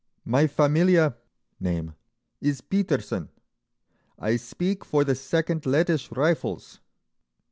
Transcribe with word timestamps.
"My 0.25 0.47
familia 0.47 1.15
(name) 1.59 1.93
is 2.41 2.59
Peterson—I 2.59 4.35
speak 4.35 4.83
for 4.83 5.03
the 5.03 5.13
Second 5.13 5.67
Lettish 5.67 6.11
Rifles. 6.11 6.79